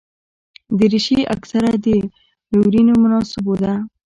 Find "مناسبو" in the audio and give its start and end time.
3.03-3.53